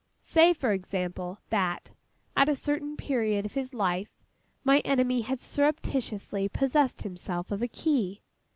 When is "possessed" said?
6.49-7.03